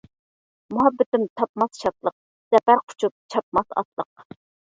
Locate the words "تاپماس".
1.41-1.81